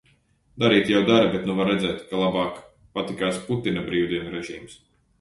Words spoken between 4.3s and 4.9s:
režīms.